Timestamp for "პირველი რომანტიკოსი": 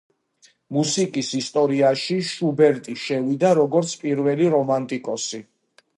4.05-5.43